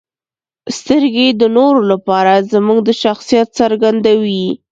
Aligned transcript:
•سترګې 0.77 1.27
د 1.41 1.43
نورو 1.57 1.81
لپاره 1.91 2.33
زموږ 2.53 2.79
د 2.83 2.89
شخصیت 3.03 3.47
څرګندوي. 3.59 4.45